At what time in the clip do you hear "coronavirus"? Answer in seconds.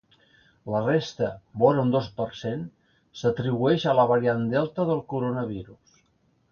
5.15-6.01